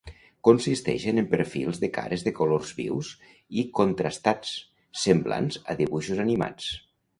Consisteixen 0.47 1.21
en 1.21 1.27
perfils 1.33 1.81
de 1.83 1.89
cares 1.97 2.23
de 2.29 2.33
colors 2.39 2.71
vius 2.79 3.11
i 3.63 3.67
contrastats, 3.81 4.57
semblants 5.05 5.63
a 5.75 5.81
dibuixos 5.85 6.27
animats. 6.29 6.75